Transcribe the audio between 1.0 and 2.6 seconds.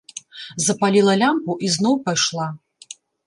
лямпу і зноў пайшла.